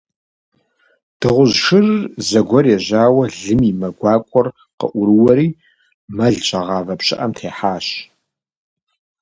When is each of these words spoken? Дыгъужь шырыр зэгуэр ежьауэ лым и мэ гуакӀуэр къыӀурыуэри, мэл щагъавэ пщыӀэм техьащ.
Дыгъужь 1.19 1.57
шырыр 1.63 1.99
зэгуэр 2.27 2.65
ежьауэ 2.75 3.25
лым 3.39 3.61
и 3.69 3.71
мэ 3.79 3.89
гуакӀуэр 3.99 4.47
къыӀурыуэри, 4.79 5.47
мэл 6.15 6.35
щагъавэ 6.47 6.93
пщыӀэм 6.99 7.31
техьащ. 7.37 7.85